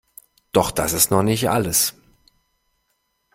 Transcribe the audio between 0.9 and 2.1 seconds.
ist noch nicht alles.